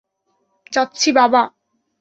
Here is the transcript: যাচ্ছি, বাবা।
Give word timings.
যাচ্ছি, 0.73 1.09
বাবা। 1.11 1.41